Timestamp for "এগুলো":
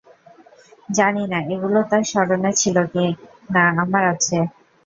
1.53-1.79